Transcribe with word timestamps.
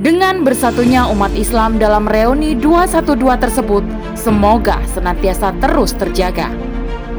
Dengan 0.00 0.48
bersatunya 0.48 1.04
umat 1.12 1.28
Islam 1.36 1.76
dalam 1.76 2.08
reuni 2.08 2.56
212 2.56 3.20
tersebut, 3.36 3.84
semoga 4.16 4.80
senantiasa 4.96 5.52
terus 5.60 5.92
terjaga. 5.92 6.48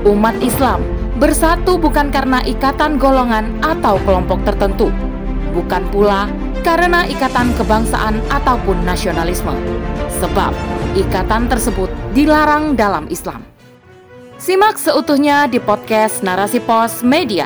Umat 0.01 0.34
Islam 0.41 0.81
bersatu 1.21 1.78
bukan 1.78 2.09
karena 2.09 2.41
ikatan 2.41 2.97
golongan 2.97 3.54
atau 3.62 4.02
kelompok 4.02 4.41
tertentu, 4.49 4.89
bukan 5.54 5.86
pula 5.94 6.25
karena 6.65 7.05
ikatan 7.05 7.54
kebangsaan 7.54 8.17
ataupun 8.34 8.82
nasionalisme, 8.82 9.54
sebab 10.18 10.50
ikatan 10.98 11.54
tersebut 11.54 11.93
dilarang 12.18 12.73
dalam 12.73 13.05
Islam. 13.13 13.45
Simak 14.41 14.82
seutuhnya 14.82 15.45
di 15.45 15.61
podcast 15.61 16.25
Narasi 16.25 16.57
Pos 16.57 17.05
Media. 17.05 17.45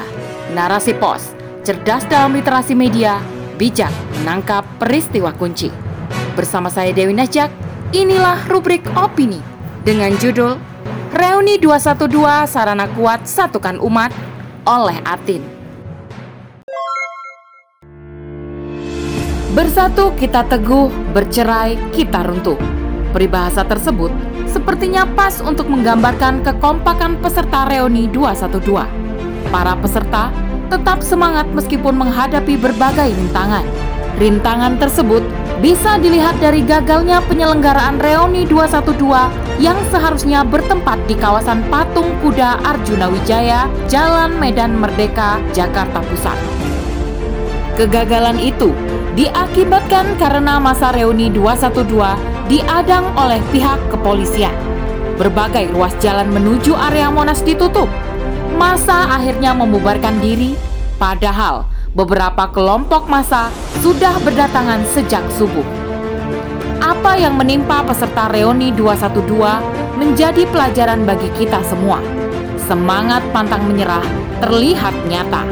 Narasi 0.55 0.95
Pos, 0.95 1.35
cerdas 1.67 2.07
dalam 2.07 2.31
literasi 2.31 2.71
media, 2.71 3.19
bijak 3.55 3.91
menangkap 4.21 4.67
peristiwa 4.77 5.31
kunci. 5.31 5.71
Bersama 6.35 6.67
saya 6.67 6.91
Dewi 6.91 7.15
Najak, 7.15 7.47
inilah 7.95 8.43
rubrik 8.51 8.83
opini 8.93 9.39
dengan 9.87 10.11
judul 10.19 10.59
Reuni 11.15 11.55
212 11.55 12.11
Sarana 12.51 12.91
Kuat 12.91 13.23
Satukan 13.23 13.79
Umat 13.79 14.11
oleh 14.67 14.99
Atin. 15.07 15.39
Bersatu 19.55 20.11
kita 20.19 20.43
teguh, 20.51 20.91
bercerai 21.15 21.79
kita 21.95 22.27
runtuh. 22.27 22.59
Peribahasa 23.15 23.63
tersebut 23.63 24.11
sepertinya 24.51 25.07
pas 25.07 25.39
untuk 25.39 25.71
menggambarkan 25.71 26.43
kekompakan 26.43 27.23
peserta 27.23 27.63
reuni 27.71 28.11
212. 28.11 28.83
Para 29.47 29.79
peserta 29.79 30.35
tetap 30.67 31.01
semangat 31.05 31.45
meskipun 31.53 31.95
menghadapi 31.95 32.57
berbagai 32.57 33.13
rintangan. 33.13 33.65
Rintangan 34.15 34.79
tersebut 34.79 35.23
bisa 35.59 35.99
dilihat 35.99 36.39
dari 36.39 36.63
gagalnya 36.63 37.19
penyelenggaraan 37.27 37.99
reuni 37.99 38.47
212 38.47 38.95
yang 39.59 39.75
seharusnya 39.91 40.43
bertempat 40.43 40.99
di 41.07 41.15
kawasan 41.19 41.63
Patung 41.67 42.15
Kuda 42.23 42.63
Arjuna 42.63 43.11
Wijaya, 43.11 43.67
Jalan 43.91 44.35
Medan 44.39 44.75
Merdeka, 44.79 45.39
Jakarta 45.51 45.99
Pusat. 45.99 46.39
Kegagalan 47.75 48.39
itu 48.39 48.71
diakibatkan 49.19 50.15
karena 50.15 50.63
masa 50.63 50.95
reuni 50.95 51.27
212 51.27 51.91
diadang 52.47 53.03
oleh 53.19 53.43
pihak 53.51 53.79
kepolisian. 53.91 54.55
Berbagai 55.19 55.71
ruas 55.75 55.91
jalan 55.99 56.31
menuju 56.31 56.75
area 56.75 57.11
Monas 57.11 57.43
ditutup. 57.43 57.87
Masa 58.55 59.11
akhirnya 59.11 59.51
membubarkan 59.51 60.23
diri, 60.23 60.55
padahal 60.95 61.67
beberapa 61.91 62.47
kelompok 62.55 63.11
masa 63.11 63.51
sudah 63.83 64.15
berdatangan 64.23 64.87
sejak 64.95 65.23
subuh. 65.35 65.63
Apa 66.79 67.19
yang 67.19 67.35
menimpa 67.35 67.83
peserta 67.83 68.31
reuni 68.31 68.71
212 68.71 69.99
menjadi 69.99 70.47
pelajaran 70.47 71.03
bagi 71.03 71.27
kita 71.35 71.59
semua. 71.67 71.99
Semangat 72.63 73.21
pantang 73.35 73.67
menyerah 73.67 74.03
terlihat 74.39 74.95
nyata. 75.11 75.43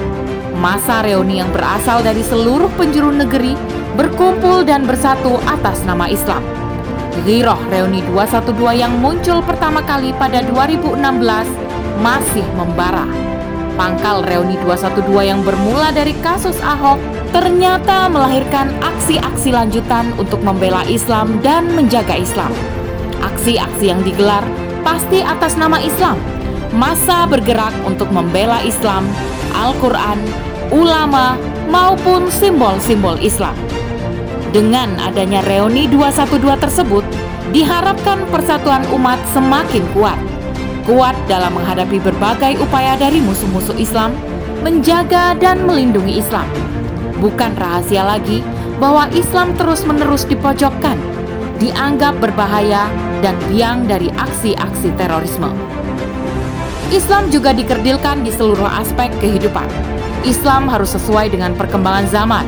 Masa 0.56 1.04
reuni 1.04 1.44
yang 1.44 1.52
berasal 1.52 2.00
dari 2.00 2.24
seluruh 2.24 2.72
penjuru 2.80 3.12
negeri 3.12 3.60
berkumpul 4.00 4.64
dan 4.64 4.88
bersatu 4.88 5.38
atas 5.46 5.86
nama 5.86 6.10
Islam 6.10 6.42
Giroh 7.22 7.62
Reuni 7.70 8.02
212 8.10 8.58
yang 8.74 8.94
muncul 8.98 9.46
pertama 9.46 9.86
kali 9.86 10.10
pada 10.18 10.42
2016 10.42 10.98
masih 12.02 12.46
membara. 12.56 13.06
Pangkal 13.74 14.22
Reuni 14.26 14.54
212 14.62 15.30
yang 15.34 15.42
bermula 15.42 15.90
dari 15.90 16.14
kasus 16.22 16.58
Ahok 16.62 17.02
ternyata 17.34 18.06
melahirkan 18.06 18.70
aksi-aksi 18.86 19.50
lanjutan 19.50 20.14
untuk 20.22 20.38
membela 20.46 20.86
Islam 20.86 21.42
dan 21.42 21.74
menjaga 21.74 22.14
Islam. 22.14 22.54
Aksi-aksi 23.26 23.90
yang 23.90 24.06
digelar 24.06 24.46
pasti 24.86 25.26
atas 25.26 25.58
nama 25.58 25.82
Islam. 25.82 26.22
Masa 26.74 27.26
bergerak 27.26 27.74
untuk 27.86 28.10
membela 28.14 28.62
Islam, 28.62 29.06
Al-Quran, 29.58 30.22
ulama, 30.70 31.38
maupun 31.70 32.30
simbol-simbol 32.30 33.18
Islam. 33.22 33.58
Dengan 34.54 35.02
adanya 35.02 35.42
reuni 35.50 35.90
212 35.90 36.62
tersebut, 36.62 37.06
diharapkan 37.50 38.22
persatuan 38.30 38.86
umat 38.94 39.18
semakin 39.34 39.82
kuat. 39.98 40.33
Kuat 40.84 41.16
dalam 41.32 41.56
menghadapi 41.56 41.96
berbagai 42.04 42.60
upaya 42.60 43.00
dari 43.00 43.24
musuh-musuh 43.24 43.80
Islam, 43.80 44.12
menjaga 44.68 45.32
dan 45.40 45.64
melindungi 45.64 46.20
Islam. 46.20 46.44
Bukan 47.24 47.56
rahasia 47.56 48.04
lagi 48.04 48.44
bahwa 48.84 49.08
Islam 49.16 49.56
terus-menerus 49.56 50.28
dipojokkan, 50.28 51.00
dianggap 51.64 52.20
berbahaya 52.20 52.92
dan 53.24 53.40
biang 53.48 53.88
dari 53.88 54.12
aksi-aksi 54.12 54.92
terorisme. 55.00 55.56
Islam 56.92 57.32
juga 57.32 57.56
dikerdilkan 57.56 58.28
di 58.28 58.36
seluruh 58.36 58.68
aspek 58.68 59.08
kehidupan. 59.24 59.72
Islam 60.28 60.68
harus 60.68 61.00
sesuai 61.00 61.32
dengan 61.32 61.56
perkembangan 61.56 62.12
zaman, 62.12 62.44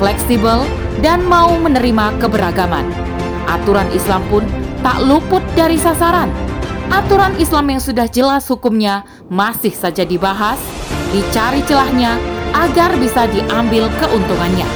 fleksibel, 0.00 0.64
dan 1.04 1.20
mau 1.28 1.52
menerima 1.60 2.24
keberagaman. 2.24 2.88
Aturan 3.44 3.92
Islam 3.92 4.24
pun 4.32 4.48
tak 4.80 4.96
luput 5.04 5.44
dari 5.52 5.76
sasaran. 5.76 6.45
Aturan 6.90 7.34
Islam 7.36 7.66
yang 7.72 7.82
sudah 7.82 8.06
jelas 8.06 8.46
hukumnya 8.50 9.06
masih 9.26 9.74
saja 9.74 10.06
dibahas, 10.06 10.58
dicari 11.10 11.62
celahnya 11.66 12.18
agar 12.54 12.94
bisa 12.96 13.26
diambil 13.30 13.90
keuntungannya. 14.00 14.66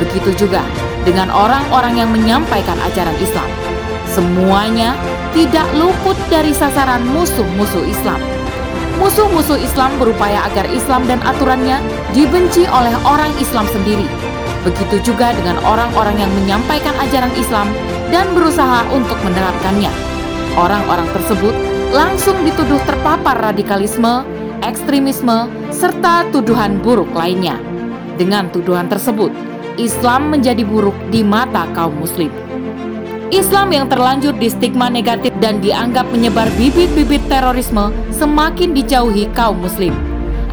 Begitu 0.00 0.46
juga 0.46 0.62
dengan 1.02 1.32
orang-orang 1.32 2.00
yang 2.00 2.10
menyampaikan 2.12 2.76
ajaran 2.86 3.16
Islam. 3.18 3.48
Semuanya 4.06 4.96
tidak 5.32 5.66
luput 5.76 6.16
dari 6.32 6.52
sasaran 6.52 7.04
musuh-musuh 7.12 7.84
Islam. 7.84 8.20
Musuh-musuh 8.96 9.60
Islam 9.60 9.92
berupaya 10.00 10.40
agar 10.48 10.64
Islam 10.72 11.04
dan 11.04 11.20
aturannya 11.20 11.80
dibenci 12.16 12.64
oleh 12.64 12.92
orang 13.04 13.28
Islam 13.36 13.68
sendiri 13.68 14.08
Begitu 14.66 15.14
juga 15.14 15.30
dengan 15.30 15.62
orang-orang 15.62 16.18
yang 16.18 16.32
menyampaikan 16.42 16.90
ajaran 16.98 17.30
Islam 17.38 17.70
dan 18.10 18.26
berusaha 18.34 18.82
untuk 18.90 19.14
menerapkannya. 19.22 20.05
Orang-orang 20.56 21.04
tersebut 21.12 21.52
langsung 21.92 22.32
dituduh 22.40 22.80
terpapar 22.88 23.36
radikalisme, 23.52 24.24
ekstremisme, 24.64 25.52
serta 25.68 26.24
tuduhan 26.32 26.80
buruk 26.80 27.12
lainnya. 27.12 27.60
Dengan 28.16 28.48
tuduhan 28.48 28.88
tersebut, 28.88 29.28
Islam 29.76 30.32
menjadi 30.32 30.64
buruk 30.64 30.96
di 31.12 31.20
mata 31.20 31.68
kaum 31.76 32.00
muslim. 32.00 32.32
Islam 33.28 33.68
yang 33.68 33.92
terlanjur 33.92 34.32
di 34.40 34.48
stigma 34.48 34.88
negatif 34.88 35.36
dan 35.44 35.60
dianggap 35.60 36.08
menyebar 36.08 36.48
bibit-bibit 36.56 37.20
terorisme 37.28 37.92
semakin 38.08 38.72
dijauhi 38.72 39.28
kaum 39.36 39.60
muslim. 39.60 39.92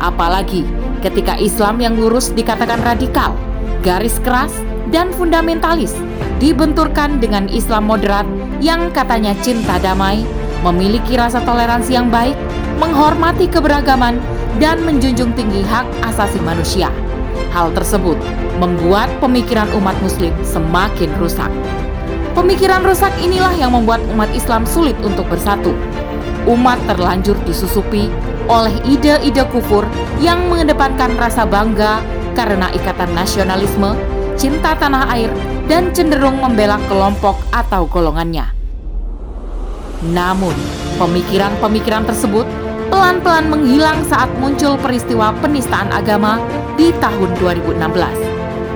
Apalagi 0.04 0.68
ketika 1.00 1.40
Islam 1.40 1.80
yang 1.80 1.96
lurus 1.96 2.36
dikatakan 2.36 2.84
radikal, 2.84 3.32
garis 3.80 4.20
keras, 4.20 4.52
dan 4.92 5.16
fundamentalis 5.16 5.96
dibenturkan 6.44 7.24
dengan 7.24 7.48
Islam 7.48 7.88
moderat 7.88 8.28
yang 8.64 8.96
katanya 8.96 9.36
cinta 9.44 9.76
damai, 9.76 10.24
memiliki 10.64 11.20
rasa 11.20 11.44
toleransi 11.44 12.00
yang 12.00 12.08
baik, 12.08 12.40
menghormati 12.80 13.52
keberagaman, 13.52 14.24
dan 14.64 14.80
menjunjung 14.88 15.36
tinggi 15.36 15.60
hak 15.68 15.84
asasi 16.08 16.40
manusia. 16.40 16.88
Hal 17.52 17.76
tersebut 17.76 18.16
membuat 18.64 19.12
pemikiran 19.20 19.68
umat 19.76 20.00
Muslim 20.00 20.32
semakin 20.48 21.12
rusak. 21.20 21.52
Pemikiran 22.34 22.82
rusak 22.88 23.12
inilah 23.20 23.52
yang 23.60 23.76
membuat 23.76 24.00
umat 24.16 24.32
Islam 24.32 24.64
sulit 24.64 24.96
untuk 25.04 25.28
bersatu. 25.28 25.76
Umat 26.48 26.80
terlanjur 26.88 27.36
disusupi 27.44 28.08
oleh 28.48 28.74
ide-ide 28.88 29.44
kufur 29.52 29.84
yang 30.24 30.40
mengedepankan 30.48 31.20
rasa 31.20 31.44
bangga, 31.44 32.00
karena 32.34 32.72
ikatan 32.72 33.12
nasionalisme, 33.12 33.94
cinta 34.40 34.74
tanah 34.80 35.12
air, 35.14 35.30
dan 35.68 35.94
cenderung 35.94 36.42
membela 36.42 36.82
kelompok 36.90 37.38
atau 37.54 37.86
golongannya. 37.88 38.53
Namun, 40.12 40.52
pemikiran-pemikiran 41.00 42.04
tersebut 42.04 42.44
pelan-pelan 42.92 43.48
menghilang 43.48 44.04
saat 44.04 44.28
muncul 44.44 44.76
peristiwa 44.76 45.32
penistaan 45.40 45.88
agama 45.96 46.44
di 46.76 46.92
tahun 47.00 47.32
2016. 47.40 47.80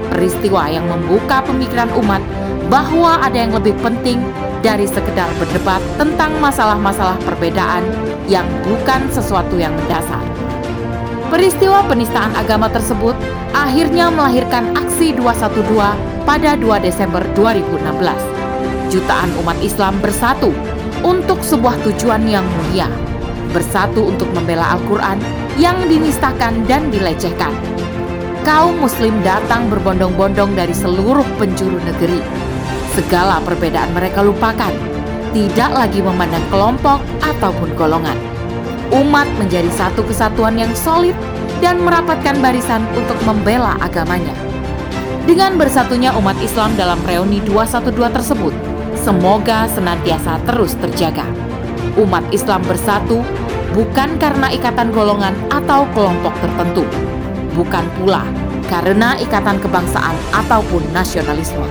Peristiwa 0.08 0.72
yang 0.72 0.88
membuka 0.88 1.44
pemikiran 1.44 1.92
umat 2.00 2.24
bahwa 2.72 3.20
ada 3.20 3.36
yang 3.36 3.52
lebih 3.52 3.76
penting 3.84 4.24
dari 4.64 4.88
sekedar 4.88 5.28
berdebat 5.36 5.84
tentang 6.00 6.32
masalah-masalah 6.40 7.20
perbedaan 7.28 7.84
yang 8.32 8.48
bukan 8.64 9.06
sesuatu 9.12 9.60
yang 9.60 9.76
mendasar. 9.84 10.24
Peristiwa 11.28 11.84
penistaan 11.84 12.32
agama 12.40 12.72
tersebut 12.72 13.14
akhirnya 13.52 14.08
melahirkan 14.08 14.72
aksi 14.80 15.12
212 15.12 16.24
pada 16.24 16.56
2 16.56 16.88
Desember 16.88 17.20
2016. 17.36 18.88
Jutaan 18.88 19.28
umat 19.44 19.60
Islam 19.60 20.00
bersatu 20.00 20.56
untuk 21.06 21.42
sebuah 21.46 21.78
tujuan 21.86 22.26
yang 22.26 22.46
mulia, 22.46 22.90
bersatu 23.52 24.10
untuk 24.10 24.30
membela 24.34 24.78
Al-Quran 24.78 25.20
yang 25.58 25.78
dinistakan 25.90 26.66
dan 26.70 26.90
dilecehkan. 26.94 27.54
kaum 28.48 28.80
muslim 28.80 29.12
datang 29.28 29.68
berbondong-bondong 29.68 30.56
dari 30.56 30.72
seluruh 30.72 31.28
penjuru 31.36 31.84
negeri. 31.84 32.24
Segala 32.96 33.44
perbedaan 33.44 33.92
mereka 33.92 34.24
lupakan, 34.24 34.72
tidak 35.36 35.72
lagi 35.76 36.00
memandang 36.00 36.42
kelompok 36.48 37.04
ataupun 37.20 37.76
golongan. 37.76 38.16
Umat 38.96 39.28
menjadi 39.36 39.68
satu 39.76 40.00
kesatuan 40.08 40.56
yang 40.56 40.72
solid 40.72 41.12
dan 41.60 41.84
merapatkan 41.84 42.40
barisan 42.40 42.88
untuk 42.96 43.20
membela 43.28 43.76
agamanya. 43.84 44.32
Dengan 45.28 45.60
bersatunya 45.60 46.16
umat 46.16 46.40
Islam 46.40 46.72
dalam 46.80 47.04
reuni 47.04 47.44
212 47.44 48.16
tersebut, 48.16 48.56
semoga 49.08 49.72
senantiasa 49.72 50.36
terus 50.44 50.76
terjaga. 50.84 51.24
Umat 51.96 52.28
Islam 52.36 52.60
bersatu 52.68 53.24
bukan 53.72 54.20
karena 54.20 54.52
ikatan 54.52 54.92
golongan 54.92 55.32
atau 55.48 55.88
kelompok 55.96 56.36
tertentu, 56.44 56.84
bukan 57.56 57.88
pula 57.96 58.28
karena 58.68 59.16
ikatan 59.16 59.64
kebangsaan 59.64 60.12
ataupun 60.36 60.84
nasionalisme. 60.92 61.64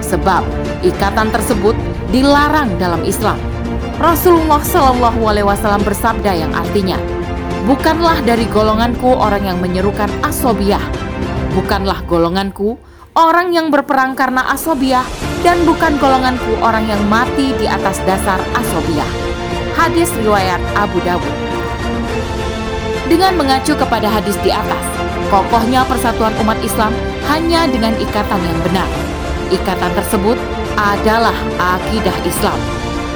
Sebab 0.00 0.40
ikatan 0.80 1.28
tersebut 1.28 1.76
dilarang 2.08 2.72
dalam 2.80 3.04
Islam. 3.04 3.36
Rasulullah 4.00 4.64
Shallallahu 4.64 5.20
Alaihi 5.28 5.44
Wasallam 5.44 5.84
bersabda 5.84 6.32
yang 6.32 6.52
artinya, 6.56 6.96
bukanlah 7.68 8.24
dari 8.24 8.48
golonganku 8.48 9.12
orang 9.20 9.44
yang 9.44 9.60
menyerukan 9.60 10.08
asobiah, 10.24 10.80
bukanlah 11.52 12.00
golonganku 12.08 12.80
orang 13.12 13.52
yang 13.52 13.68
berperang 13.68 14.16
karena 14.16 14.48
asobiah 14.48 15.04
dan 15.40 15.64
bukan 15.64 15.96
golonganku 15.96 16.60
orang 16.60 16.84
yang 16.84 17.00
mati 17.08 17.56
di 17.56 17.64
atas 17.64 18.00
dasar 18.04 18.40
asobiah. 18.56 19.08
Hadis 19.76 20.12
riwayat 20.20 20.60
Abu 20.76 21.00
Dawud. 21.00 21.34
Dengan 23.08 23.34
mengacu 23.34 23.74
kepada 23.74 24.06
hadis 24.06 24.36
di 24.44 24.52
atas, 24.54 24.84
kokohnya 25.32 25.82
persatuan 25.88 26.30
umat 26.44 26.60
Islam 26.62 26.94
hanya 27.26 27.66
dengan 27.66 27.96
ikatan 27.98 28.40
yang 28.44 28.58
benar. 28.62 28.86
Ikatan 29.50 29.90
tersebut 29.98 30.38
adalah 30.78 31.34
akidah 31.58 32.14
Islam. 32.22 32.58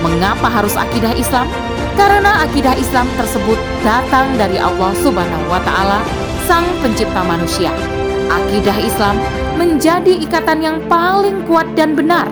Mengapa 0.03 0.51
harus 0.51 0.75
akidah 0.75 1.15
Islam? 1.15 1.47
Karena 1.95 2.43
akidah 2.43 2.75
Islam 2.75 3.07
tersebut 3.15 3.57
datang 3.87 4.35
dari 4.35 4.59
Allah 4.59 4.91
Subhanahu 4.99 5.47
wa 5.47 5.63
taala, 5.63 6.03
Sang 6.51 6.67
Pencipta 6.83 7.23
manusia. 7.23 7.71
Akidah 8.31 8.79
Islam 8.81 9.17
menjadi 9.61 10.15
ikatan 10.25 10.61
yang 10.65 10.79
paling 10.89 11.45
kuat 11.45 11.69
dan 11.77 11.93
benar 11.93 12.29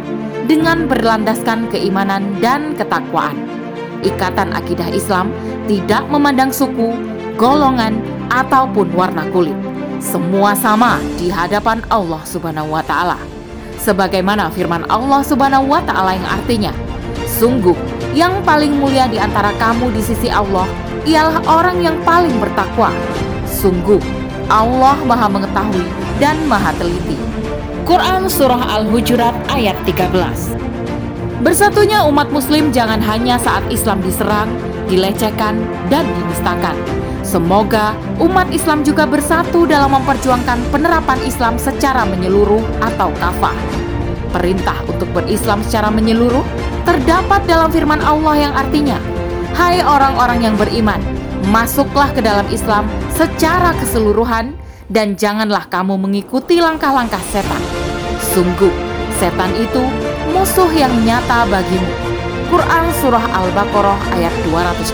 dengan 0.48 0.90
berlandaskan 0.90 1.68
keimanan 1.70 2.36
dan 2.40 2.74
ketakwaan. 2.74 3.36
Ikatan 4.02 4.50
akidah 4.50 4.90
Islam 4.90 5.30
tidak 5.70 6.02
memandang 6.10 6.50
suku, 6.50 6.90
golongan, 7.38 8.02
ataupun 8.32 8.90
warna 8.96 9.22
kulit. 9.30 9.54
Semua 10.02 10.56
sama 10.58 10.98
di 11.20 11.30
hadapan 11.30 11.78
Allah 11.86 12.18
Subhanahu 12.26 12.74
wa 12.74 12.82
taala. 12.82 13.20
Sebagaimana 13.78 14.50
firman 14.50 14.82
Allah 14.90 15.22
Subhanahu 15.22 15.70
wa 15.70 15.78
taala 15.86 16.18
yang 16.18 16.26
artinya, 16.26 16.72
"Sungguh 17.28 17.76
yang 18.16 18.42
paling 18.42 18.74
mulia 18.74 19.06
di 19.06 19.22
antara 19.22 19.54
kamu 19.60 19.94
di 19.94 20.02
sisi 20.02 20.26
Allah 20.26 20.66
ialah 21.06 21.38
orang 21.46 21.78
yang 21.78 21.94
paling 22.02 22.34
bertakwa." 22.42 22.90
Sungguh 23.46 24.21
Allah 24.52 25.00
Maha 25.08 25.32
Mengetahui 25.32 25.88
dan 26.20 26.36
Maha 26.44 26.76
Teliti. 26.76 27.16
Quran 27.88 28.28
Surah 28.28 28.60
Al-Hujurat 28.76 29.32
ayat 29.48 29.80
13 29.88 31.40
Bersatunya 31.40 32.04
umat 32.04 32.28
muslim 32.28 32.68
jangan 32.68 33.00
hanya 33.00 33.40
saat 33.40 33.64
Islam 33.72 34.04
diserang, 34.04 34.52
dilecehkan, 34.92 35.56
dan 35.88 36.04
dinistakan. 36.04 36.76
Semoga 37.24 37.96
umat 38.20 38.52
Islam 38.52 38.84
juga 38.84 39.08
bersatu 39.08 39.64
dalam 39.64 39.96
memperjuangkan 39.96 40.68
penerapan 40.68 41.16
Islam 41.24 41.56
secara 41.56 42.04
menyeluruh 42.04 42.60
atau 42.84 43.08
kafah. 43.16 43.56
Perintah 44.36 44.76
untuk 44.84 45.08
berislam 45.16 45.64
secara 45.64 45.88
menyeluruh 45.88 46.44
terdapat 46.84 47.40
dalam 47.48 47.72
firman 47.72 48.04
Allah 48.04 48.36
yang 48.36 48.52
artinya, 48.52 49.00
Hai 49.56 49.80
orang-orang 49.80 50.44
yang 50.44 50.56
beriman, 50.60 51.00
masuklah 51.48 52.12
ke 52.12 52.20
dalam 52.20 52.44
Islam 52.52 52.84
secara 53.16 53.76
keseluruhan 53.78 54.56
dan 54.92 55.16
janganlah 55.16 55.68
kamu 55.68 55.96
mengikuti 55.96 56.60
langkah-langkah 56.60 57.20
setan. 57.32 57.62
Sungguh, 58.32 58.72
setan 59.20 59.52
itu 59.56 59.82
musuh 60.32 60.68
yang 60.72 60.92
nyata 61.04 61.48
bagimu. 61.48 61.88
Quran 62.52 62.84
Surah 63.00 63.24
Al-Baqarah 63.32 63.96
ayat 64.12 64.34
208 64.44 64.92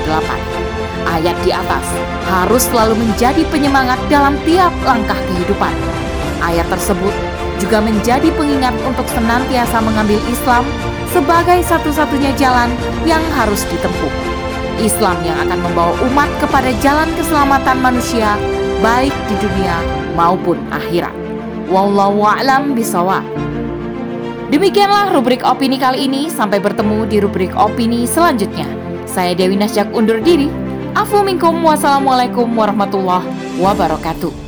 Ayat 1.10 1.34
di 1.42 1.50
atas 1.50 1.82
harus 2.30 2.62
selalu 2.70 2.94
menjadi 2.94 3.42
penyemangat 3.50 3.98
dalam 4.06 4.38
tiap 4.46 4.70
langkah 4.86 5.16
kehidupan. 5.16 5.74
Ayat 6.38 6.68
tersebut 6.70 7.10
juga 7.58 7.82
menjadi 7.82 8.30
pengingat 8.38 8.76
untuk 8.86 9.08
senantiasa 9.10 9.82
mengambil 9.82 10.22
Islam 10.30 10.62
sebagai 11.10 11.58
satu-satunya 11.66 12.30
jalan 12.38 12.70
yang 13.02 13.22
harus 13.34 13.66
ditempuh. 13.66 14.37
Islam 14.82 15.18
yang 15.26 15.38
akan 15.46 15.58
membawa 15.62 15.92
umat 16.10 16.30
kepada 16.42 16.70
jalan 16.82 17.10
keselamatan 17.18 17.78
manusia 17.82 18.38
baik 18.78 19.14
di 19.26 19.34
dunia 19.42 19.78
maupun 20.14 20.58
akhirat. 20.70 21.14
Wallahu 21.68 22.24
a'lam 22.24 22.72
bisawab. 22.72 23.22
Demikianlah 24.48 25.12
rubrik 25.12 25.44
opini 25.44 25.76
kali 25.76 26.08
ini. 26.08 26.32
Sampai 26.32 26.56
bertemu 26.56 27.04
di 27.04 27.20
rubrik 27.20 27.52
opini 27.52 28.08
selanjutnya. 28.08 28.64
Saya 29.04 29.36
Dewi 29.36 29.60
Nasjak 29.60 29.92
undur 29.92 30.24
diri. 30.24 30.48
Afu 30.96 31.20
minkum 31.20 31.60
wassalamualaikum 31.60 32.48
warahmatullahi 32.56 33.28
wabarakatuh. 33.60 34.47